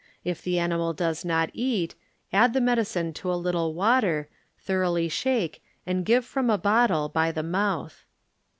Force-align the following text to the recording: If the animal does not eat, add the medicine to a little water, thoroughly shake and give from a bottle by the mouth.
If 0.23 0.41
the 0.41 0.57
animal 0.57 0.93
does 0.93 1.23
not 1.23 1.51
eat, 1.53 1.93
add 2.33 2.53
the 2.53 2.59
medicine 2.59 3.13
to 3.13 3.31
a 3.31 3.35
little 3.37 3.75
water, 3.75 4.29
thoroughly 4.57 5.09
shake 5.09 5.61
and 5.85 6.03
give 6.03 6.25
from 6.25 6.49
a 6.49 6.57
bottle 6.57 7.07
by 7.07 7.31
the 7.31 7.43
mouth. 7.43 8.03